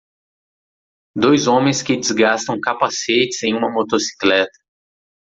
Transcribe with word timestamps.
Dois 1.15 1.45
homens 1.47 1.83
que 1.83 1.95
desgastam 1.95 2.59
capacetes 2.59 3.43
em 3.43 3.53
uma 3.53 3.71
motocicleta. 3.71 4.49